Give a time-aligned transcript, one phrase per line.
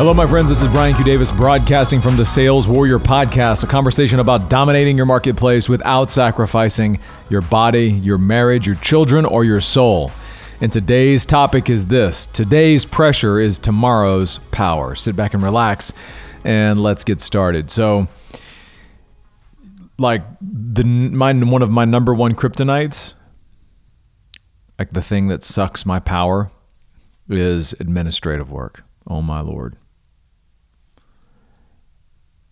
[0.00, 0.48] Hello, my friends.
[0.48, 1.04] This is Brian Q.
[1.04, 6.98] Davis broadcasting from the Sales Warrior Podcast, a conversation about dominating your marketplace without sacrificing
[7.28, 10.10] your body, your marriage, your children, or your soul.
[10.62, 14.94] And today's topic is this today's pressure is tomorrow's power.
[14.94, 15.92] Sit back and relax,
[16.44, 17.70] and let's get started.
[17.70, 18.08] So,
[19.98, 23.16] like the my one of my number one kryptonites,
[24.78, 26.50] like the thing that sucks my power,
[27.28, 28.82] is administrative work.
[29.06, 29.76] Oh my lord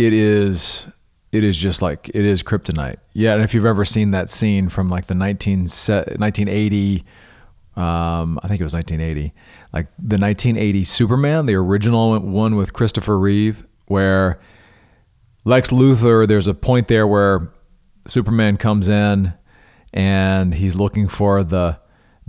[0.00, 0.86] it is
[1.32, 2.96] it is just like it is kryptonite.
[3.12, 7.04] Yeah, and if you've ever seen that scene from like the 19, 1980
[7.76, 9.32] um, I think it was 1980,
[9.72, 14.40] like the 1980 Superman, the original one with Christopher Reeve, where
[15.44, 17.52] Lex Luthor, there's a point there where
[18.06, 19.32] Superman comes in
[19.92, 21.78] and he's looking for the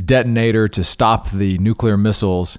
[0.04, 2.58] detonator to stop the nuclear missiles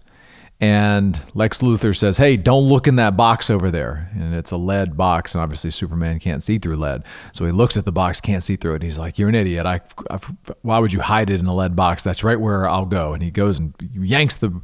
[0.63, 4.09] and Lex Luthor says, Hey, don't look in that box over there.
[4.15, 5.35] And it's a lead box.
[5.35, 7.03] And obviously, Superman can't see through lead.
[7.33, 8.77] So he looks at the box, can't see through it.
[8.77, 9.67] And He's like, You're an idiot.
[9.67, 10.21] I, I,
[10.63, 12.05] why would you hide it in a lead box?
[12.05, 13.13] That's right where I'll go.
[13.13, 14.63] And he goes and yanks the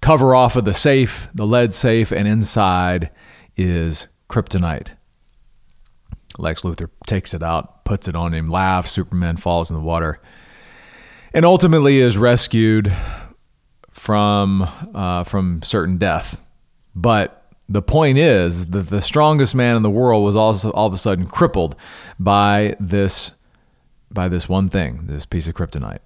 [0.00, 3.12] cover off of the safe, the lead safe, and inside
[3.56, 4.96] is kryptonite.
[6.38, 8.90] Lex Luthor takes it out, puts it on him, laughs.
[8.90, 10.20] Superman falls in the water,
[11.32, 12.92] and ultimately is rescued
[14.06, 14.62] from
[14.94, 16.40] uh, from certain death.
[16.94, 20.92] But the point is that the strongest man in the world was also all of
[20.92, 21.74] a sudden crippled
[22.16, 23.32] by this
[24.08, 25.98] by this one thing, this piece of kryptonite.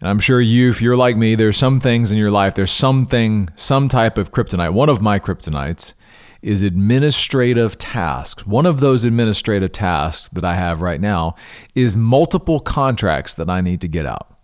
[0.00, 2.72] And I'm sure you, if you're like me, there's some things in your life, there's
[2.72, 4.72] something, some type of kryptonite.
[4.72, 5.92] One of my kryptonites
[6.40, 8.46] is administrative tasks.
[8.46, 11.34] One of those administrative tasks that I have right now
[11.74, 14.35] is multiple contracts that I need to get out.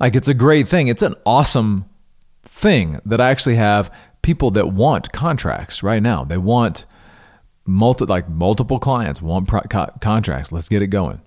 [0.00, 0.88] Like it's a great thing.
[0.88, 1.84] It's an awesome
[2.42, 6.24] thing that I actually have people that want contracts right now.
[6.24, 6.86] They want
[7.66, 10.50] multi like multiple clients want pro- co- contracts.
[10.50, 11.20] Let's get it going.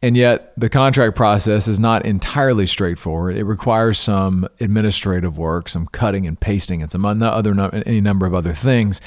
[0.00, 3.36] And yet, the contract process is not entirely straightforward.
[3.36, 8.32] It requires some administrative work, some cutting and pasting, and some other any number of
[8.32, 9.00] other things.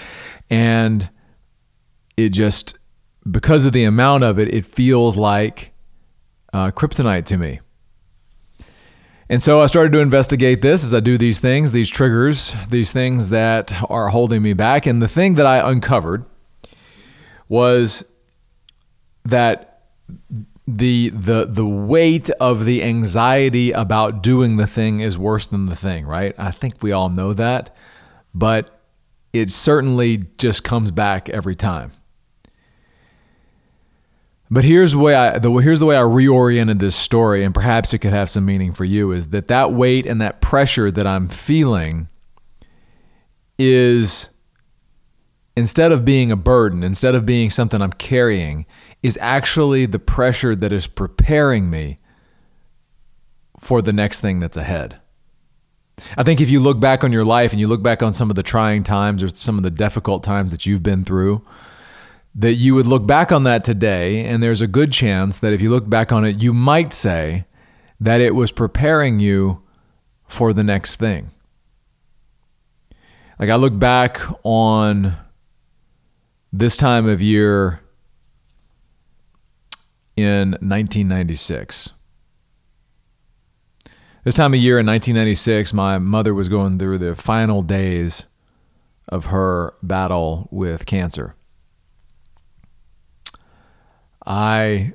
[0.49, 1.09] And
[2.17, 2.77] it just
[3.29, 5.71] because of the amount of it, it feels like
[6.51, 7.61] uh, kryptonite to me.
[9.31, 12.91] And so I started to investigate this as I do these things, these triggers, these
[12.91, 14.85] things that are holding me back.
[14.85, 16.25] And the thing that I uncovered
[17.47, 18.03] was
[19.23, 19.83] that
[20.67, 25.77] the the the weight of the anxiety about doing the thing is worse than the
[25.77, 26.35] thing, right?
[26.37, 27.73] I think we all know that,
[28.33, 28.81] but
[29.31, 31.93] it certainly just comes back every time.
[34.53, 37.93] But here's the way I the here's the way I reoriented this story, and perhaps
[37.93, 39.13] it could have some meaning for you.
[39.13, 42.09] Is that that weight and that pressure that I'm feeling
[43.57, 44.29] is
[45.55, 48.65] instead of being a burden, instead of being something I'm carrying,
[49.01, 51.97] is actually the pressure that is preparing me
[53.57, 54.99] for the next thing that's ahead.
[56.17, 58.29] I think if you look back on your life and you look back on some
[58.29, 61.45] of the trying times or some of the difficult times that you've been through,
[62.33, 65.61] that you would look back on that today, and there's a good chance that if
[65.61, 67.45] you look back on it, you might say
[67.99, 69.61] that it was preparing you
[70.27, 71.31] for the next thing.
[73.37, 75.17] Like I look back on
[76.53, 77.81] this time of year
[80.15, 81.93] in 1996.
[84.23, 88.27] This time of year in 1996, my mother was going through the final days
[89.09, 91.35] of her battle with cancer.
[94.25, 94.93] I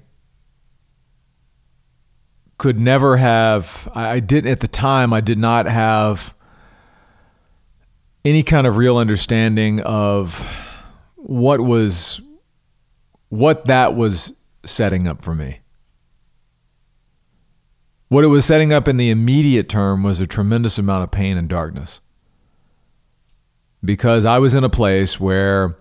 [2.58, 6.34] could never have I didn't at the time I did not have
[8.24, 10.40] any kind of real understanding of
[11.16, 12.20] what was
[13.28, 14.32] what that was
[14.64, 15.60] setting up for me.
[18.08, 21.36] What it was setting up in the immediate term was a tremendous amount of pain
[21.36, 22.00] and darkness.
[23.84, 25.76] Because I was in a place where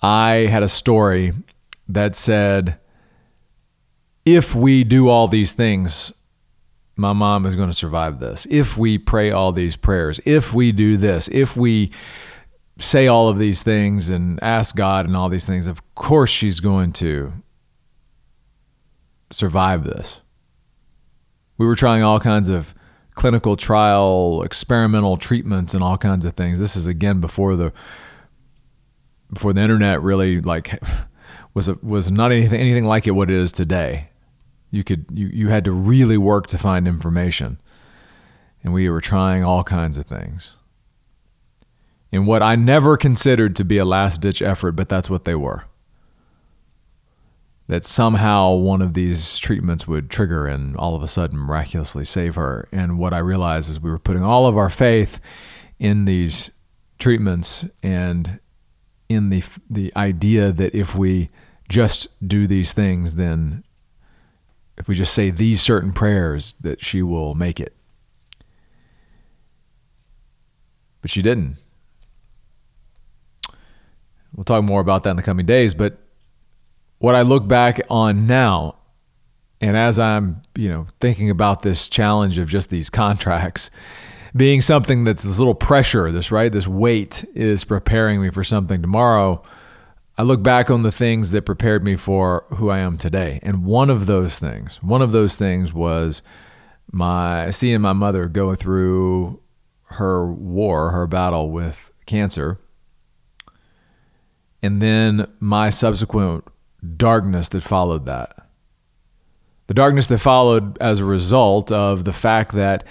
[0.00, 1.32] I had a story
[1.88, 2.78] that said,
[4.24, 6.12] if we do all these things,
[6.96, 8.46] my mom is going to survive this.
[8.50, 11.90] If we pray all these prayers, if we do this, if we
[12.78, 16.60] say all of these things and ask God and all these things, of course she's
[16.60, 17.32] going to
[19.30, 20.22] survive this.
[21.58, 22.74] We were trying all kinds of
[23.14, 26.58] clinical trial, experimental treatments, and all kinds of things.
[26.58, 27.72] This is again before the
[29.32, 30.80] before the internet really like
[31.54, 34.10] was a, was not anything anything like it what it is today.
[34.70, 37.60] You could you you had to really work to find information,
[38.62, 40.56] and we were trying all kinds of things.
[42.14, 45.34] in what I never considered to be a last ditch effort, but that's what they
[45.34, 45.64] were.
[47.66, 52.36] That somehow one of these treatments would trigger and all of a sudden miraculously save
[52.36, 52.68] her.
[52.70, 55.18] And what I realized is we were putting all of our faith
[55.80, 56.52] in these
[57.00, 58.38] treatments and
[59.08, 61.28] in the the idea that if we
[61.68, 63.64] just do these things, then
[64.76, 67.74] if we just say these certain prayers, that she will make it.
[71.00, 71.58] But she didn't.
[74.34, 75.74] We'll talk more about that in the coming days.
[75.74, 75.98] But
[76.98, 78.76] what I look back on now,
[79.60, 83.70] and as I'm, you know, thinking about this challenge of just these contracts
[84.36, 88.82] being something that's this little pressure, this right, this weight is preparing me for something
[88.82, 89.40] tomorrow.
[90.16, 93.40] I look back on the things that prepared me for who I am today.
[93.42, 96.22] And one of those things, one of those things was
[96.92, 99.40] my seeing my mother go through
[99.90, 102.60] her war, her battle with cancer
[104.64, 106.42] and then my subsequent
[106.96, 108.48] darkness that followed that.
[109.66, 112.82] The darkness that followed as a result of the fact that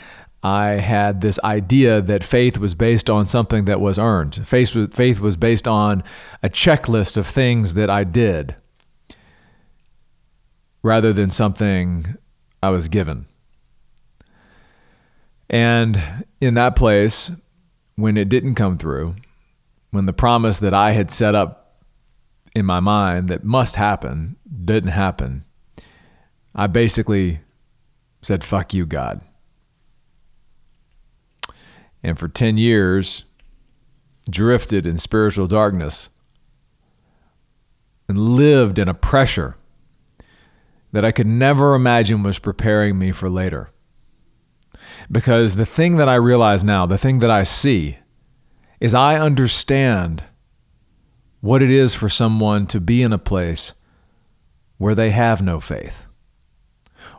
[0.44, 4.46] I had this idea that faith was based on something that was earned.
[4.46, 6.04] Faith was, faith was based on
[6.44, 8.56] a checklist of things that I did
[10.84, 12.18] rather than something
[12.62, 13.26] I was given.
[15.50, 17.32] And in that place,
[17.96, 19.16] when it didn't come through,
[19.92, 21.82] when the promise that I had set up
[22.54, 24.36] in my mind that must happen
[24.66, 25.46] didn't happen,
[26.54, 27.40] I basically
[28.22, 29.22] said, fuck you, God.
[32.04, 33.24] And for 10 years,
[34.30, 36.10] drifted in spiritual darkness
[38.08, 39.56] and lived in a pressure
[40.92, 43.70] that I could never imagine was preparing me for later.
[45.12, 47.98] Because the thing that I realize now, the thing that I see,
[48.80, 50.24] is I understand
[51.42, 53.74] what it is for someone to be in a place
[54.78, 56.06] where they have no faith.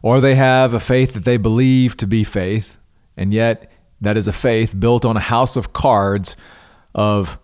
[0.02, 2.78] Or they have a faith that they believe to be faith,
[3.16, 3.70] and yet
[4.00, 6.36] that is a faith built on a house of cards
[6.94, 7.38] of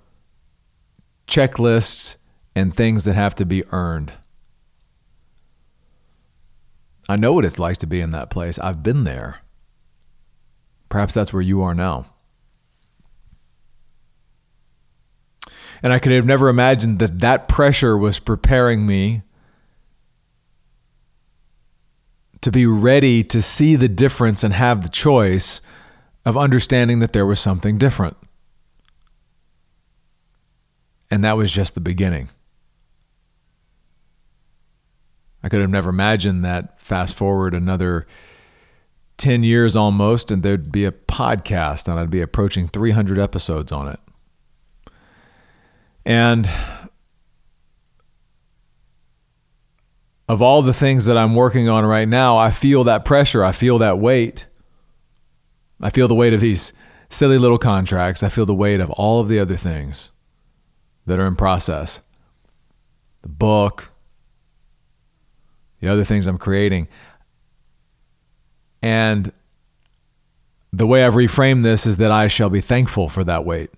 [1.26, 2.17] checklists
[2.55, 4.12] and things that have to be earned.
[7.08, 8.58] I know what it's like to be in that place.
[8.58, 9.41] I've been there.
[10.88, 12.06] Perhaps that's where you are now.
[15.82, 19.23] And I could have never imagined that that pressure was preparing me
[22.43, 25.61] to be ready to see the difference and have the choice
[26.25, 28.17] of understanding that there was something different.
[31.11, 32.28] And that was just the beginning.
[35.43, 38.06] I could have never imagined that fast forward another
[39.17, 43.88] 10 years almost, and there'd be a podcast, and I'd be approaching 300 episodes on
[43.88, 44.00] it.
[46.05, 46.49] And
[50.28, 53.44] of all the things that I'm working on right now, I feel that pressure.
[53.44, 54.46] I feel that weight.
[55.80, 56.72] I feel the weight of these
[57.08, 58.22] silly little contracts.
[58.22, 60.12] I feel the weight of all of the other things
[61.06, 62.00] that are in process
[63.22, 63.90] the book,
[65.80, 66.88] the other things I'm creating.
[68.82, 69.32] And
[70.72, 73.70] the way I've reframed this is that I shall be thankful for that weight.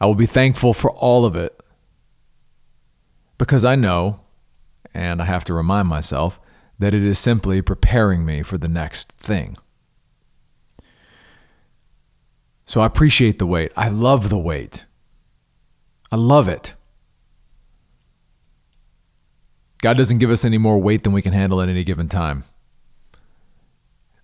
[0.00, 1.60] I will be thankful for all of it
[3.36, 4.20] because I know,
[4.94, 6.40] and I have to remind myself,
[6.78, 9.56] that it is simply preparing me for the next thing.
[12.68, 13.72] So I appreciate the weight.
[13.78, 14.84] I love the weight.
[16.12, 16.74] I love it.
[19.80, 22.44] God doesn't give us any more weight than we can handle at any given time,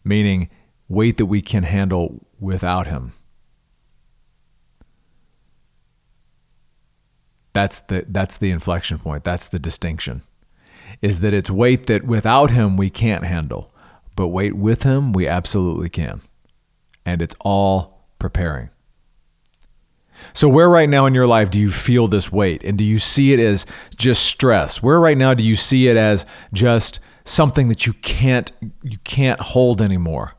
[0.05, 0.51] meaning
[0.91, 3.15] weight that we can handle without Him.
[7.55, 9.25] That's the that's the inflection point.
[9.25, 10.21] That's the distinction.
[11.01, 13.73] Is that it's weight that without him we can't handle,
[14.17, 16.21] but weight with him we absolutely can.
[17.07, 17.94] And it's all
[18.25, 18.71] preparing.
[20.33, 22.65] So, where right now in your life do you feel this weight?
[22.65, 23.67] And do you see it as
[23.97, 24.83] just stress?
[24.83, 28.51] Where right now do you see it as just something that you can't
[28.83, 30.33] you can't hold anymore?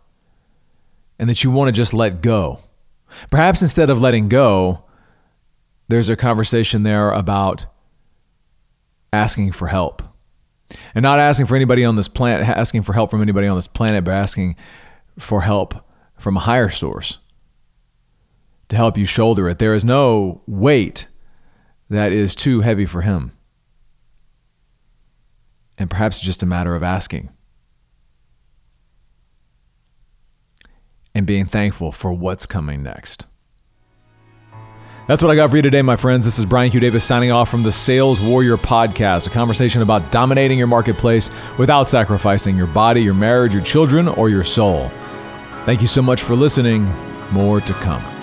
[1.20, 2.60] And that you want to just let go?
[3.30, 4.84] Perhaps instead of letting go,
[5.88, 7.68] there's a conversation there about
[9.14, 10.02] asking for help.
[10.96, 13.68] And not asking for anybody on this planet, asking for help from anybody on this
[13.68, 14.56] planet, but asking
[15.20, 15.88] for help
[16.18, 17.20] from a higher source
[18.76, 19.58] to help you shoulder it.
[19.58, 21.08] There is no weight
[21.90, 23.32] that is too heavy for him.
[25.78, 27.30] And perhaps just a matter of asking
[31.14, 33.26] and being thankful for what's coming next.
[35.08, 36.26] That's what I got for you today, my friends.
[36.26, 36.80] This is Brian Q.
[36.80, 41.30] Davis signing off from the Sales Warrior Podcast, a conversation about dominating your marketplace
[41.60, 44.90] without sacrificing your body, your marriage, your children, or your soul.
[45.66, 46.86] Thank you so much for listening.
[47.32, 48.15] More to come.